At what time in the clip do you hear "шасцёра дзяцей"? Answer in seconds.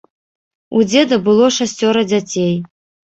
1.57-2.57